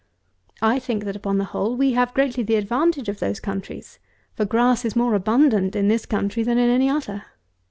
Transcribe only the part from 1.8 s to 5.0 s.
have greatly the advantage of those countries; for grass is